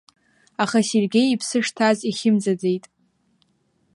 [0.63, 2.85] Аха Сергеи иԥсы шҭаз ихьымӡаӡеит.